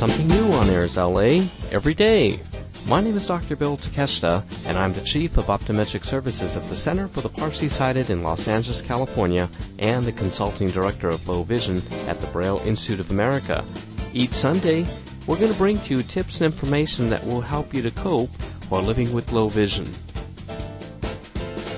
Something 0.00 0.28
new 0.28 0.50
on 0.52 0.70
Airs 0.70 0.96
LA 0.96 1.44
every 1.72 1.92
day. 1.92 2.40
My 2.86 3.02
name 3.02 3.16
is 3.16 3.28
Dr. 3.28 3.54
Bill 3.54 3.76
Takeshita, 3.76 4.42
and 4.66 4.78
I'm 4.78 4.94
the 4.94 5.02
Chief 5.02 5.36
of 5.36 5.48
Optometric 5.48 6.06
Services 6.06 6.56
at 6.56 6.66
the 6.70 6.74
Center 6.74 7.06
for 7.06 7.20
the 7.20 7.28
Partially 7.28 7.68
Sighted 7.68 8.08
in 8.08 8.22
Los 8.22 8.48
Angeles, 8.48 8.80
California, 8.80 9.46
and 9.78 10.02
the 10.06 10.12
Consulting 10.12 10.68
Director 10.68 11.10
of 11.10 11.28
Low 11.28 11.42
Vision 11.42 11.82
at 12.08 12.18
the 12.18 12.26
Braille 12.28 12.62
Institute 12.64 12.98
of 12.98 13.10
America. 13.10 13.62
Each 14.14 14.30
Sunday, 14.30 14.86
we're 15.26 15.36
going 15.36 15.52
to 15.52 15.58
bring 15.58 15.78
to 15.80 15.96
you 15.96 16.02
tips 16.02 16.40
and 16.40 16.50
information 16.50 17.10
that 17.10 17.26
will 17.26 17.42
help 17.42 17.74
you 17.74 17.82
to 17.82 17.90
cope 17.90 18.30
while 18.70 18.80
living 18.80 19.12
with 19.12 19.32
low 19.32 19.48
vision. 19.48 19.84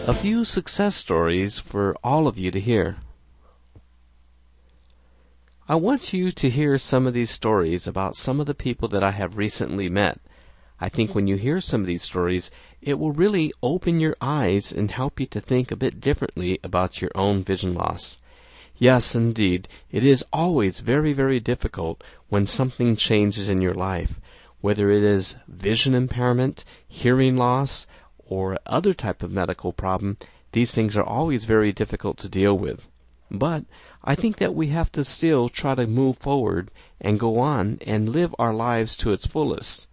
A 0.07 0.15
few 0.15 0.45
success 0.45 0.95
stories 0.95 1.59
for 1.59 1.97
all 2.05 2.29
of 2.29 2.39
you 2.39 2.53
to 2.53 2.61
hear. 2.61 2.99
I 5.73 5.77
want 5.77 6.13
you 6.13 6.31
to 6.33 6.51
hear 6.51 6.77
some 6.77 7.07
of 7.07 7.15
these 7.15 7.31
stories 7.31 7.87
about 7.87 8.15
some 8.15 8.41
of 8.41 8.45
the 8.45 8.53
people 8.53 8.89
that 8.89 9.03
I 9.03 9.13
have 9.13 9.39
recently 9.39 9.89
met. 9.89 10.21
I 10.79 10.91
think 10.91 11.15
when 11.15 11.27
you 11.27 11.37
hear 11.37 11.63
some 11.63 11.81
of 11.81 11.87
these 11.87 12.03
stories, 12.03 12.51
it 12.83 12.99
will 12.99 13.13
really 13.13 13.55
open 13.63 13.99
your 13.99 14.15
eyes 14.21 14.71
and 14.71 14.91
help 14.91 15.19
you 15.19 15.25
to 15.29 15.41
think 15.41 15.71
a 15.71 15.77
bit 15.77 15.99
differently 15.99 16.59
about 16.63 17.01
your 17.01 17.11
own 17.15 17.43
vision 17.43 17.73
loss. 17.73 18.19
Yes, 18.77 19.15
indeed, 19.15 19.67
it 19.91 20.05
is 20.05 20.23
always 20.31 20.81
very, 20.81 21.15
very 21.15 21.41
difficult 21.41 22.05
when 22.29 22.47
something 22.47 22.95
changes 22.95 23.49
in 23.49 23.63
your 23.63 23.73
life, 23.73 24.21
whether 24.61 24.91
it 24.91 25.03
is 25.03 25.37
vision 25.49 25.95
impairment, 25.95 26.67
hearing 26.87 27.39
loss, 27.39 27.87
or 28.19 28.59
other 28.67 28.93
type 28.93 29.23
of 29.23 29.33
medical 29.33 29.73
problem. 29.73 30.19
These 30.53 30.75
things 30.75 30.99
are 30.99 31.03
always 31.03 31.47
very 31.47 31.73
difficult 31.73 32.19
to 32.19 32.29
deal 32.29 32.59
with. 32.59 32.87
But 33.35 33.65
I 34.05 34.15
think 34.15 34.37
that 34.37 34.55
we 34.55 34.67
have 34.67 34.93
to 34.93 35.03
still 35.05 35.49
try 35.49 35.75
to 35.75 35.87
move 35.87 36.19
forward 36.19 36.71
and 37.01 37.19
go 37.19 37.39
on 37.39 37.79
and 37.87 38.11
live 38.11 38.35
our 38.39 38.53
lives 38.53 38.95
to 38.99 39.13
its 39.15 39.27
fullest. 39.27 39.89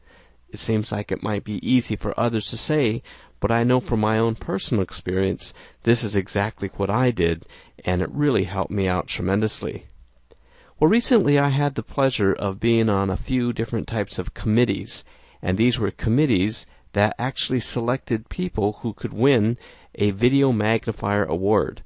It 0.49 0.59
seems 0.59 0.91
like 0.91 1.09
it 1.09 1.23
might 1.23 1.45
be 1.45 1.65
easy 1.65 1.95
for 1.95 2.19
others 2.19 2.47
to 2.47 2.57
say, 2.57 3.01
but 3.39 3.49
I 3.49 3.63
know 3.63 3.79
from 3.79 4.01
my 4.01 4.17
own 4.17 4.35
personal 4.35 4.83
experience 4.83 5.53
this 5.83 6.03
is 6.03 6.17
exactly 6.17 6.69
what 6.75 6.89
I 6.89 7.11
did, 7.11 7.45
and 7.85 8.01
it 8.01 8.11
really 8.11 8.43
helped 8.43 8.71
me 8.71 8.89
out 8.89 9.07
tremendously. 9.07 9.85
Well, 10.77 10.89
recently 10.89 11.39
I 11.39 11.47
had 11.47 11.75
the 11.75 11.81
pleasure 11.81 12.33
of 12.33 12.59
being 12.59 12.89
on 12.89 13.09
a 13.09 13.15
few 13.15 13.53
different 13.53 13.87
types 13.87 14.19
of 14.19 14.33
committees, 14.33 15.05
and 15.41 15.57
these 15.57 15.79
were 15.79 15.91
committees 15.91 16.65
that 16.91 17.15
actually 17.17 17.61
selected 17.61 18.27
people 18.27 18.79
who 18.81 18.91
could 18.91 19.13
win 19.13 19.57
a 19.95 20.11
Video 20.11 20.51
Magnifier 20.51 21.23
Award. 21.23 21.83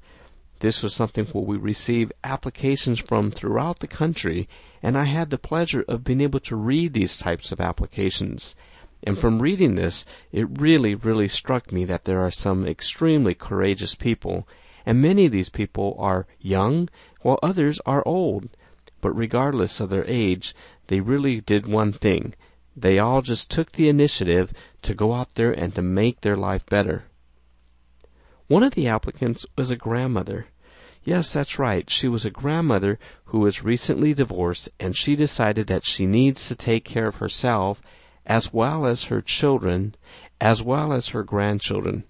This 0.64 0.82
was 0.82 0.94
something 0.94 1.26
where 1.26 1.44
we 1.44 1.58
received 1.58 2.14
applications 2.24 2.98
from 2.98 3.30
throughout 3.30 3.80
the 3.80 3.86
country, 3.86 4.48
and 4.82 4.96
I 4.96 5.04
had 5.04 5.28
the 5.28 5.36
pleasure 5.36 5.84
of 5.86 6.04
being 6.04 6.22
able 6.22 6.40
to 6.40 6.56
read 6.56 6.94
these 6.94 7.18
types 7.18 7.52
of 7.52 7.60
applications. 7.60 8.56
And 9.02 9.18
from 9.18 9.42
reading 9.42 9.74
this, 9.74 10.06
it 10.32 10.58
really, 10.58 10.94
really 10.94 11.28
struck 11.28 11.70
me 11.70 11.84
that 11.84 12.06
there 12.06 12.20
are 12.20 12.30
some 12.30 12.66
extremely 12.66 13.34
courageous 13.34 13.94
people, 13.94 14.48
and 14.86 15.02
many 15.02 15.26
of 15.26 15.32
these 15.32 15.50
people 15.50 15.96
are 15.98 16.26
young, 16.40 16.88
while 17.20 17.38
others 17.42 17.78
are 17.84 18.02
old. 18.06 18.48
But 19.02 19.12
regardless 19.12 19.80
of 19.80 19.90
their 19.90 20.06
age, 20.06 20.54
they 20.86 21.00
really 21.00 21.42
did 21.42 21.66
one 21.66 21.92
thing. 21.92 22.34
They 22.74 22.98
all 22.98 23.20
just 23.20 23.50
took 23.50 23.72
the 23.72 23.90
initiative 23.90 24.50
to 24.80 24.94
go 24.94 25.12
out 25.12 25.34
there 25.34 25.52
and 25.52 25.74
to 25.74 25.82
make 25.82 26.22
their 26.22 26.38
life 26.38 26.64
better. 26.64 27.04
One 28.46 28.62
of 28.62 28.72
the 28.72 28.88
applicants 28.88 29.44
was 29.58 29.70
a 29.70 29.76
grandmother. 29.76 30.46
Yes, 31.04 31.32
that's 31.34 31.58
right. 31.58 31.90
She 31.90 32.08
was 32.08 32.24
a 32.24 32.30
grandmother 32.30 32.98
who 33.26 33.40
was 33.40 33.62
recently 33.62 34.14
divorced, 34.14 34.70
and 34.80 34.96
she 34.96 35.14
decided 35.14 35.66
that 35.66 35.84
she 35.84 36.06
needs 36.06 36.48
to 36.48 36.56
take 36.56 36.84
care 36.84 37.06
of 37.06 37.16
herself 37.16 37.82
as 38.24 38.54
well 38.54 38.86
as 38.86 39.04
her 39.04 39.20
children, 39.20 39.94
as 40.40 40.62
well 40.62 40.94
as 40.94 41.08
her 41.08 41.22
grandchildren. 41.22 42.04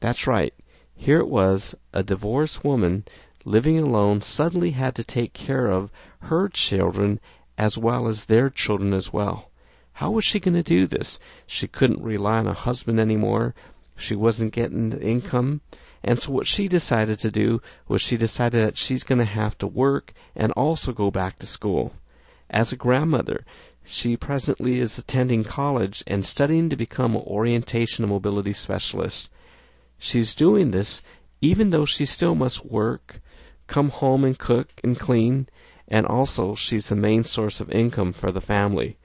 That's 0.00 0.26
right. 0.26 0.52
Here 0.96 1.18
it 1.18 1.28
was, 1.28 1.76
a 1.92 2.02
divorced 2.02 2.64
woman 2.64 3.04
living 3.44 3.78
alone 3.78 4.20
suddenly 4.20 4.72
had 4.72 4.96
to 4.96 5.04
take 5.04 5.32
care 5.32 5.68
of 5.68 5.92
her 6.20 6.48
children 6.48 7.20
as 7.56 7.78
well 7.78 8.08
as 8.08 8.24
their 8.24 8.50
children 8.50 8.92
as 8.92 9.12
well. 9.12 9.50
How 9.94 10.10
was 10.10 10.24
she 10.24 10.40
going 10.40 10.54
to 10.54 10.62
do 10.64 10.88
this? 10.88 11.20
She 11.46 11.68
couldn't 11.68 12.02
rely 12.02 12.38
on 12.38 12.48
a 12.48 12.54
husband 12.54 12.98
anymore. 12.98 13.54
She 13.94 14.16
wasn't 14.16 14.52
getting 14.52 14.90
the 14.90 15.00
income. 15.00 15.60
And 16.04 16.20
so 16.20 16.32
what 16.32 16.46
she 16.46 16.68
decided 16.68 17.18
to 17.20 17.30
do 17.30 17.62
was 17.86 18.02
she 18.02 18.16
decided 18.16 18.66
that 18.66 18.76
she's 18.76 19.04
going 19.04 19.20
to 19.20 19.24
have 19.24 19.56
to 19.58 19.66
work 19.66 20.12
and 20.34 20.50
also 20.52 20.92
go 20.92 21.10
back 21.10 21.38
to 21.38 21.46
school. 21.46 21.92
As 22.50 22.72
a 22.72 22.76
grandmother, 22.76 23.44
she 23.84 24.16
presently 24.16 24.80
is 24.80 24.98
attending 24.98 25.44
college 25.44 26.02
and 26.06 26.24
studying 26.24 26.68
to 26.70 26.76
become 26.76 27.14
an 27.14 27.22
orientation 27.22 28.04
and 28.04 28.12
mobility 28.12 28.52
specialist. 28.52 29.30
She's 29.98 30.34
doing 30.34 30.70
this 30.70 31.02
even 31.40 31.70
though 31.70 31.84
she 31.84 32.06
still 32.06 32.36
must 32.36 32.64
work, 32.64 33.20
come 33.66 33.90
home 33.90 34.24
and 34.24 34.38
cook 34.38 34.68
and 34.84 34.98
clean, 34.98 35.48
and 35.88 36.06
also 36.06 36.54
she's 36.54 36.88
the 36.88 36.96
main 36.96 37.24
source 37.24 37.60
of 37.60 37.70
income 37.70 38.12
for 38.12 38.30
the 38.30 38.40
family. 38.40 38.96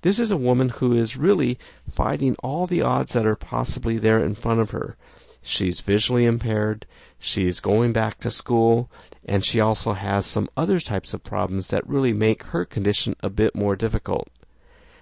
This 0.00 0.18
is 0.18 0.30
a 0.30 0.36
woman 0.38 0.70
who 0.70 0.94
is 0.94 1.18
really 1.18 1.58
fighting 1.86 2.34
all 2.42 2.66
the 2.66 2.80
odds 2.80 3.12
that 3.12 3.26
are 3.26 3.36
possibly 3.36 3.98
there 3.98 4.24
in 4.24 4.34
front 4.34 4.60
of 4.60 4.70
her. 4.70 4.96
She's 5.42 5.80
visually 5.80 6.26
impaired, 6.26 6.86
she's 7.18 7.60
going 7.60 7.92
back 7.92 8.20
to 8.20 8.30
school, 8.30 8.90
and 9.24 9.44
she 9.44 9.60
also 9.60 9.94
has 9.94 10.26
some 10.26 10.50
other 10.56 10.80
types 10.80 11.14
of 11.14 11.24
problems 11.24 11.68
that 11.68 11.88
really 11.88 12.12
make 12.12 12.42
her 12.44 12.64
condition 12.64 13.16
a 13.22 13.30
bit 13.30 13.54
more 13.54 13.76
difficult. 13.76 14.28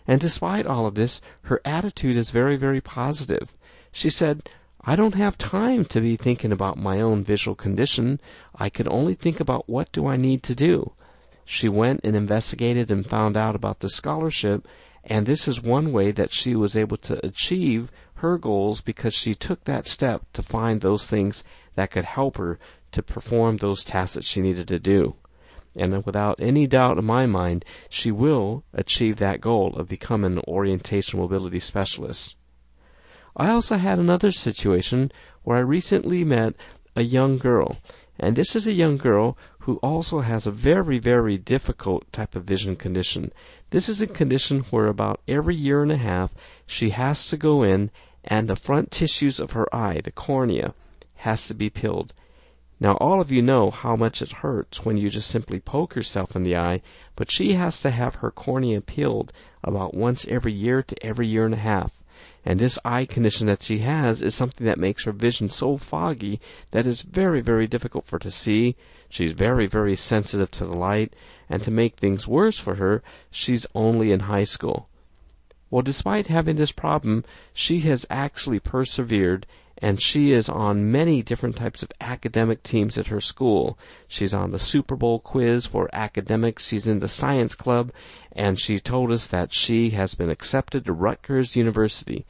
And 0.06 0.20
despite 0.20 0.66
all 0.66 0.86
of 0.86 0.94
this, 0.94 1.20
her 1.42 1.60
attitude 1.64 2.16
is 2.16 2.30
very, 2.30 2.56
very 2.56 2.80
positive. 2.80 3.54
She 3.92 4.10
said, 4.10 4.48
I 4.80 4.96
don't 4.96 5.16
have 5.16 5.36
time 5.36 5.84
to 5.86 6.00
be 6.00 6.16
thinking 6.16 6.52
about 6.52 6.78
my 6.78 7.00
own 7.00 7.24
visual 7.24 7.54
condition. 7.54 8.20
I 8.54 8.70
can 8.70 8.88
only 8.88 9.14
think 9.14 9.40
about 9.40 9.68
what 9.68 9.92
do 9.92 10.06
I 10.06 10.16
need 10.16 10.42
to 10.44 10.54
do. 10.54 10.92
She 11.44 11.68
went 11.68 12.00
and 12.04 12.14
investigated 12.14 12.90
and 12.90 13.04
found 13.04 13.36
out 13.36 13.54
about 13.54 13.80
the 13.80 13.88
scholarship, 13.90 14.68
and 15.04 15.26
this 15.26 15.48
is 15.48 15.62
one 15.62 15.92
way 15.92 16.10
that 16.12 16.32
she 16.32 16.54
was 16.54 16.76
able 16.76 16.96
to 16.98 17.24
achieve 17.26 17.90
her 18.18 18.38
goals 18.38 18.80
because 18.80 19.14
she 19.14 19.34
took 19.34 19.64
that 19.64 19.86
step 19.86 20.24
to 20.32 20.42
find 20.42 20.80
those 20.80 21.06
things 21.06 21.44
that 21.74 21.90
could 21.90 22.04
help 22.04 22.36
her 22.36 22.58
to 22.92 23.02
perform 23.02 23.56
those 23.56 23.84
tasks 23.84 24.14
that 24.14 24.24
she 24.24 24.40
needed 24.40 24.68
to 24.68 24.78
do. 24.78 25.14
And 25.76 26.04
without 26.04 26.40
any 26.40 26.66
doubt 26.66 26.98
in 26.98 27.04
my 27.04 27.26
mind, 27.26 27.64
she 27.88 28.10
will 28.10 28.64
achieve 28.72 29.18
that 29.18 29.40
goal 29.40 29.76
of 29.76 29.88
becoming 29.88 30.32
an 30.32 30.42
orientation 30.48 31.20
mobility 31.20 31.60
specialist. 31.60 32.36
I 33.36 33.50
also 33.50 33.76
had 33.76 33.98
another 33.98 34.32
situation 34.32 35.12
where 35.44 35.58
I 35.58 35.60
recently 35.60 36.24
met 36.24 36.54
a 36.96 37.02
young 37.02 37.38
girl, 37.38 37.76
and 38.18 38.34
this 38.34 38.56
is 38.56 38.66
a 38.66 38.72
young 38.72 38.96
girl 38.96 39.38
who 39.60 39.76
also 39.76 40.20
has 40.20 40.46
a 40.46 40.50
very, 40.50 40.98
very 40.98 41.38
difficult 41.38 42.10
type 42.12 42.34
of 42.34 42.42
vision 42.42 42.74
condition. 42.74 43.30
This 43.70 43.90
is 43.90 44.00
a 44.00 44.06
condition 44.06 44.60
where 44.70 44.86
about 44.86 45.20
every 45.28 45.54
year 45.54 45.82
and 45.82 45.92
a 45.92 45.98
half 45.98 46.32
she 46.66 46.90
has 46.90 47.28
to 47.28 47.36
go 47.36 47.62
in 47.62 47.90
and 48.24 48.48
the 48.48 48.56
front 48.56 48.90
tissues 48.90 49.38
of 49.38 49.50
her 49.50 49.72
eye, 49.74 50.00
the 50.02 50.10
cornea, 50.10 50.72
has 51.16 51.46
to 51.48 51.54
be 51.54 51.68
peeled. 51.68 52.14
Now 52.80 52.94
all 52.94 53.20
of 53.20 53.30
you 53.30 53.42
know 53.42 53.70
how 53.70 53.94
much 53.94 54.22
it 54.22 54.40
hurts 54.40 54.86
when 54.86 54.96
you 54.96 55.10
just 55.10 55.30
simply 55.30 55.60
poke 55.60 55.94
yourself 55.94 56.34
in 56.34 56.44
the 56.44 56.56
eye, 56.56 56.80
but 57.14 57.30
she 57.30 57.54
has 57.54 57.78
to 57.80 57.90
have 57.90 58.16
her 58.16 58.30
cornea 58.30 58.80
peeled 58.80 59.32
about 59.62 59.92
once 59.92 60.26
every 60.28 60.52
year 60.52 60.82
to 60.82 61.04
every 61.04 61.26
year 61.26 61.44
and 61.44 61.54
a 61.54 61.58
half. 61.58 62.02
And 62.46 62.58
this 62.58 62.78
eye 62.86 63.04
condition 63.04 63.48
that 63.48 63.62
she 63.62 63.80
has 63.80 64.22
is 64.22 64.34
something 64.34 64.66
that 64.66 64.78
makes 64.78 65.04
her 65.04 65.12
vision 65.12 65.50
so 65.50 65.76
foggy 65.76 66.40
that 66.70 66.86
it's 66.86 67.02
very, 67.02 67.42
very 67.42 67.66
difficult 67.66 68.06
for 68.06 68.16
her 68.16 68.20
to 68.20 68.30
see. 68.30 68.76
She's 69.08 69.32
very, 69.32 69.66
very 69.66 69.96
sensitive 69.96 70.50
to 70.52 70.66
the 70.66 70.76
light, 70.76 71.14
and 71.48 71.62
to 71.62 71.70
make 71.70 71.96
things 71.96 72.28
worse 72.28 72.58
for 72.58 72.74
her, 72.74 73.02
she's 73.30 73.66
only 73.74 74.12
in 74.12 74.20
high 74.20 74.44
school. 74.44 74.88
Well, 75.70 75.82
despite 75.82 76.28
having 76.28 76.56
this 76.56 76.72
problem, 76.72 77.24
she 77.52 77.80
has 77.80 78.06
actually 78.10 78.60
persevered 78.60 79.46
and 79.80 80.02
she 80.02 80.32
is 80.32 80.48
on 80.48 80.90
many 80.90 81.22
different 81.22 81.54
types 81.54 81.82
of 81.84 81.92
academic 82.00 82.62
teams 82.64 82.98
at 82.98 83.06
her 83.06 83.20
school. 83.20 83.78
She's 84.08 84.34
on 84.34 84.50
the 84.50 84.58
Super 84.58 84.96
Bowl 84.96 85.20
quiz 85.20 85.66
for 85.66 85.88
academics, 85.92 86.66
she's 86.66 86.88
in 86.88 86.98
the 86.98 87.08
science 87.08 87.54
club, 87.54 87.92
and 88.32 88.58
she 88.58 88.80
told 88.80 89.12
us 89.12 89.28
that 89.28 89.52
she 89.52 89.90
has 89.90 90.16
been 90.16 90.30
accepted 90.30 90.84
to 90.84 90.92
Rutgers 90.92 91.54
University. 91.54 92.26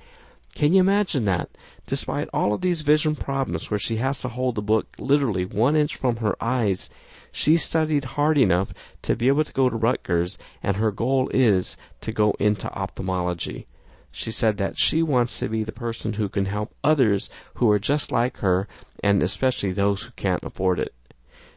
Can 0.58 0.72
you 0.72 0.80
imagine 0.80 1.24
that? 1.26 1.50
Despite 1.86 2.28
all 2.34 2.52
of 2.52 2.62
these 2.62 2.80
vision 2.80 3.14
problems 3.14 3.70
where 3.70 3.78
she 3.78 3.98
has 3.98 4.20
to 4.22 4.28
hold 4.28 4.56
the 4.56 4.60
book 4.60 4.88
literally 4.98 5.44
one 5.44 5.76
inch 5.76 5.94
from 5.94 6.16
her 6.16 6.34
eyes, 6.42 6.90
she 7.30 7.56
studied 7.56 8.18
hard 8.18 8.36
enough 8.36 8.72
to 9.02 9.14
be 9.14 9.28
able 9.28 9.44
to 9.44 9.52
go 9.52 9.70
to 9.70 9.76
Rutgers, 9.76 10.36
and 10.60 10.76
her 10.76 10.90
goal 10.90 11.30
is 11.32 11.76
to 12.00 12.10
go 12.10 12.32
into 12.40 12.68
ophthalmology. 12.72 13.68
She 14.10 14.32
said 14.32 14.56
that 14.56 14.76
she 14.76 15.00
wants 15.00 15.38
to 15.38 15.48
be 15.48 15.62
the 15.62 15.70
person 15.70 16.14
who 16.14 16.28
can 16.28 16.46
help 16.46 16.74
others 16.82 17.30
who 17.54 17.70
are 17.70 17.78
just 17.78 18.10
like 18.10 18.38
her, 18.38 18.66
and 19.00 19.22
especially 19.22 19.72
those 19.72 20.02
who 20.02 20.10
can't 20.16 20.42
afford 20.42 20.80
it. 20.80 20.92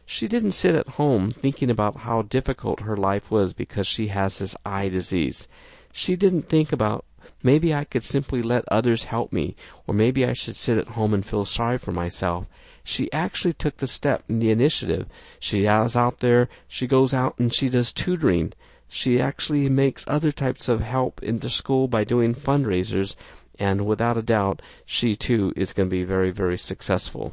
She 0.06 0.28
didn't 0.28 0.52
sit 0.52 0.76
at 0.76 0.90
home 0.90 1.32
thinking 1.32 1.70
about 1.70 1.96
how 1.96 2.22
difficult 2.22 2.82
her 2.82 2.96
life 2.96 3.32
was 3.32 3.52
because 3.52 3.88
she 3.88 4.06
has 4.14 4.38
this 4.38 4.54
eye 4.64 4.88
disease. 4.88 5.48
She 5.92 6.14
didn't 6.14 6.48
think 6.48 6.70
about 6.70 7.04
maybe 7.42 7.74
I 7.74 7.84
could 7.84 8.02
simply 8.02 8.42
let 8.42 8.64
others 8.68 9.04
help 9.04 9.32
me, 9.32 9.56
or 9.86 9.94
maybe 9.94 10.24
I 10.24 10.32
should 10.32 10.56
sit 10.56 10.78
at 10.78 10.88
home 10.88 11.12
and 11.12 11.24
feel 11.26 11.44
sorry 11.44 11.78
for 11.78 11.92
myself. 11.92 12.46
She 12.84 13.12
actually 13.12 13.52
took 13.52 13.76
the 13.76 13.86
step 13.86 14.24
and 14.28 14.42
the 14.42 14.50
initiative. 14.50 15.06
She 15.38 15.66
is 15.66 15.96
out 15.96 16.18
there, 16.18 16.48
she 16.66 16.86
goes 16.86 17.14
out 17.14 17.38
and 17.38 17.52
she 17.52 17.68
does 17.68 17.92
tutoring. 17.92 18.52
She 18.88 19.20
actually 19.20 19.68
makes 19.68 20.04
other 20.06 20.32
types 20.32 20.68
of 20.68 20.80
help 20.80 21.22
in 21.22 21.38
the 21.38 21.50
school 21.50 21.88
by 21.88 22.04
doing 22.04 22.34
fundraisers, 22.34 23.16
and 23.58 23.86
without 23.86 24.18
a 24.18 24.22
doubt, 24.22 24.60
she 24.84 25.14
too 25.14 25.52
is 25.56 25.72
going 25.72 25.88
to 25.88 25.90
be 25.90 26.04
very, 26.04 26.30
very 26.30 26.58
successful. 26.58 27.32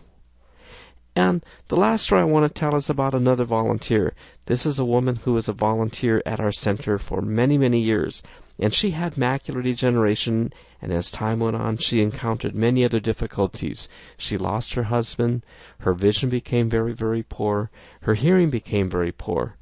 And 1.22 1.44
the 1.68 1.76
last 1.76 2.04
story 2.04 2.22
I 2.22 2.24
want 2.24 2.48
to 2.48 2.58
tell 2.58 2.78
is 2.78 2.90
about 2.90 3.14
another 3.14 3.44
volunteer. 3.44 4.14
This 4.46 4.66
is 4.66 4.80
a 4.80 4.86
woman 4.86 5.18
who 5.18 5.34
was 5.34 5.50
a 5.50 5.54
volunteer 5.54 6.24
at 6.26 6.40
our 6.40 6.54
center 6.54 6.98
for 6.98 7.22
many, 7.22 7.58
many 7.58 7.82
years, 7.82 8.24
and 8.58 8.74
she 8.74 8.92
had 8.92 9.16
macular 9.16 9.62
degeneration, 9.62 10.54
and 10.82 10.94
as 10.94 11.12
time 11.12 11.42
went 11.42 11.58
on, 11.58 11.76
she 11.76 12.02
encountered 12.02 12.56
many 12.56 12.86
other 12.86 13.02
difficulties. 13.02 13.90
She 14.16 14.38
lost 14.38 14.76
her 14.76 14.84
husband, 14.84 15.44
her 15.80 15.94
vision 15.94 16.30
became 16.30 16.70
very, 16.70 16.94
very 16.94 17.24
poor, 17.24 17.70
her 18.04 18.14
hearing 18.14 18.50
became 18.50 18.90
very 18.90 19.12
poor. 19.12 19.58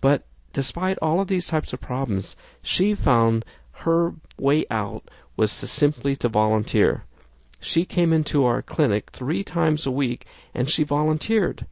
But 0.00 0.24
despite 0.52 0.98
all 1.02 1.18
of 1.18 1.26
these 1.26 1.48
types 1.48 1.72
of 1.72 1.80
problems, 1.80 2.36
she 2.62 2.94
found 2.94 3.44
her 3.72 4.14
way 4.38 4.66
out 4.70 5.10
was 5.36 5.58
to 5.58 5.66
simply 5.66 6.14
to 6.14 6.28
volunteer. 6.28 7.02
She 7.64 7.84
came 7.84 8.12
into 8.12 8.44
our 8.44 8.60
clinic 8.60 9.10
three 9.12 9.44
times 9.44 9.86
a 9.86 9.92
week 9.92 10.26
and 10.52 10.68
she 10.68 10.82
volunteered. 10.82 11.64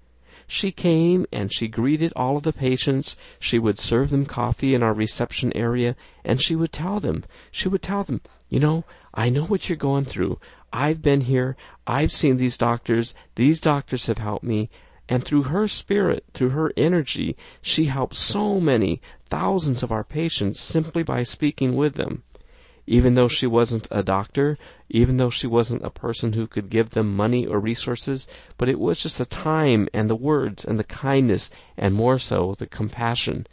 She 0.47 0.71
came 0.71 1.27
and 1.33 1.53
she 1.53 1.67
greeted 1.67 2.13
all 2.15 2.37
of 2.37 2.45
the 2.45 2.53
patients. 2.53 3.17
She 3.41 3.59
would 3.59 3.77
serve 3.77 4.11
them 4.11 4.25
coffee 4.25 4.73
in 4.73 4.85
our 4.85 4.95
reception 4.95 5.53
area 5.57 5.97
and 6.25 6.41
she 6.41 6.55
would 6.55 6.71
tell 6.71 7.01
them, 7.01 7.25
she 7.51 7.69
would 7.69 7.83
tell 7.83 8.05
them, 8.05 8.21
you 8.49 8.61
know, 8.61 8.85
I 9.13 9.31
know 9.31 9.43
what 9.45 9.69
you're 9.69 9.75
going 9.75 10.05
through. 10.05 10.39
I've 10.73 11.03
been 11.03 11.23
here. 11.23 11.57
I've 11.89 12.13
seen 12.13 12.37
these 12.37 12.57
doctors. 12.57 13.13
These 13.35 13.59
doctors 13.59 14.07
have 14.07 14.19
helped 14.19 14.45
me. 14.45 14.71
And 15.09 15.25
through 15.25 15.43
her 15.43 15.67
spirit, 15.67 16.23
through 16.35 16.51
her 16.51 16.73
energy, 16.77 17.37
she 17.63 17.87
helped 17.87 18.15
so 18.15 18.61
many, 18.61 19.03
thousands 19.29 19.83
of 19.83 19.91
our 19.91 20.05
patients 20.05 20.61
simply 20.61 21.03
by 21.03 21.25
speaking 21.25 21.75
with 21.75 21.95
them 21.95 22.23
even 22.91 23.15
though 23.15 23.29
she 23.29 23.47
wasn't 23.47 23.87
a 23.93 24.03
doctor, 24.03 24.59
even 24.89 25.17
though 25.17 25.31
she 25.31 25.47
wasn't 25.47 25.85
a 25.85 25.91
person 25.91 26.33
who 26.33 26.45
could 26.45 26.69
give 26.69 26.91
them 26.91 27.15
money 27.15 27.47
or 27.47 27.61
resources, 27.61 28.27
but 28.59 28.69
it 28.69 28.81
was 28.81 29.01
just 29.01 29.17
the 29.17 29.25
time 29.25 29.89
and 29.95 30.11
the 30.11 30.17
words 30.17 30.65
and 30.65 30.77
the 30.77 30.83
kindness 30.83 31.51
and 31.77 31.95
more 31.95 32.19
so 32.19 32.57
the 32.59 32.67
compassion. 32.67 33.47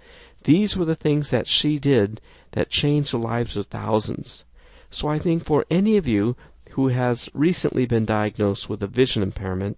These 0.46 0.76
were 0.76 0.86
the 0.86 0.96
things 0.96 1.30
that 1.30 1.46
she 1.46 1.78
did 1.78 2.20
that 2.54 2.72
changed 2.72 3.14
the 3.14 3.20
lives 3.20 3.56
of 3.56 3.68
thousands. 3.68 4.44
So 4.90 5.08
I 5.08 5.20
think 5.20 5.46
for 5.46 5.68
any 5.70 5.98
of 5.98 6.08
you 6.08 6.36
who 6.72 6.88
has 6.88 7.30
recently 7.36 7.86
been 7.86 8.06
diagnosed 8.06 8.68
with 8.68 8.82
a 8.82 8.88
vision 8.88 9.22
impairment, 9.22 9.78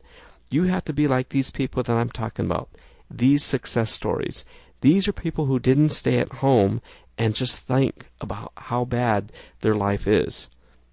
you 0.49 0.63
have 0.63 0.85
to 0.85 0.93
be 0.93 1.05
like 1.05 1.29
these 1.29 1.51
people 1.51 1.83
that 1.83 1.91
I'm 1.91 2.11
talking 2.11 2.45
about. 2.45 2.69
These 3.11 3.43
success 3.43 3.91
stories. 3.91 4.45
These 4.81 5.09
are 5.09 5.11
people 5.11 5.47
who 5.47 5.59
didn't 5.59 5.89
stay 5.89 6.19
at 6.19 6.35
home 6.35 6.81
and 7.19 7.35
just 7.35 7.59
think 7.59 8.05
about 8.21 8.53
how 8.55 8.85
bad 8.85 9.29
their 9.59 9.75
life 9.75 10.07
is. 10.07 10.47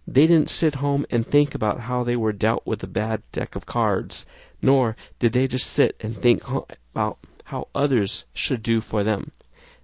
They 0.09 0.27
didn't 0.27 0.51
sit 0.51 0.75
home 0.75 1.07
and 1.09 1.25
think 1.25 1.55
about 1.55 1.81
how 1.81 2.03
they 2.03 2.17
were 2.17 2.33
dealt 2.33 2.67
with 2.67 2.83
a 2.83 2.89
bad 2.89 3.23
deck 3.31 3.55
of 3.55 3.65
cards, 3.65 4.27
nor 4.61 4.97
did 5.21 5.33
they 5.33 5.47
just 5.47 5.71
sit 5.71 5.97
and 6.01 6.21
think 6.21 6.43
about 6.49 7.19
how 7.45 7.69
others 7.77 8.25
should 8.35 8.65
do 8.65 8.81
for 8.81 9.05
them. 9.05 9.31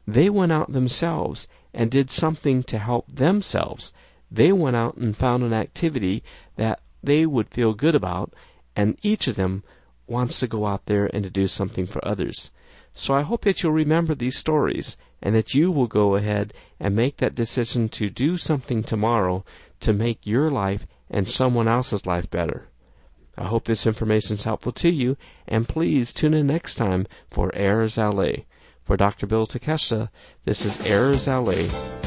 They 0.05 0.29
went 0.29 0.51
out 0.51 0.73
themselves 0.73 1.47
and 1.73 1.93
did 1.93 2.11
something 2.11 2.65
to 2.65 2.79
help 2.79 3.07
themselves. 3.07 3.93
They 4.29 4.51
went 4.51 4.75
out 4.75 4.97
and 4.97 5.17
found 5.17 5.45
an 5.45 5.53
activity 5.53 6.25
that 6.57 6.81
they 7.05 7.25
would 7.25 7.51
feel 7.51 7.73
good 7.73 7.95
about, 7.95 8.35
and 8.75 8.99
each 9.03 9.29
of 9.29 9.37
them 9.37 9.63
wants 10.09 10.41
to 10.41 10.49
go 10.49 10.67
out 10.67 10.87
there 10.87 11.07
and 11.15 11.23
to 11.23 11.31
do 11.31 11.47
something 11.47 11.87
for 11.87 12.05
others. 12.05 12.51
So 12.95 13.15
I 13.15 13.23
hope 13.23 13.43
that 13.43 13.63
you'll 13.63 13.73
remember 13.73 14.17
these 14.17 14.37
stories 14.37 14.97
and 15.23 15.35
that 15.35 15.55
you 15.55 15.71
will 15.71 15.87
go 15.87 16.17
ahead 16.17 16.53
and 16.81 16.97
make 16.97 17.19
that 17.19 17.35
decision 17.35 17.89
to 17.89 18.09
do 18.09 18.37
something 18.37 18.83
tomorrow 18.83 19.45
to 19.81 19.93
make 19.93 20.27
your 20.27 20.51
life 20.51 20.87
and 21.09 21.29
someone 21.29 21.69
else's 21.69 22.07
life 22.07 22.29
better. 22.31 22.69
I 23.37 23.45
hope 23.45 23.65
this 23.65 23.87
information 23.87 24.35
is 24.35 24.45
helpful 24.45 24.73
to 24.73 24.91
you, 24.91 25.17
and 25.49 25.69
please 25.69 26.13
tune 26.13 26.35
in 26.35 26.47
next 26.47 26.75
time 26.75 27.07
for 27.31 27.55
Airs 27.55 27.97
LA. 27.97 28.45
For 28.83 28.97
Dr. 28.97 29.27
Bill 29.27 29.47
Takeshita, 29.47 30.11
this 30.45 30.65
is 30.65 30.85
Airs 30.85 31.27
LA 31.29 32.02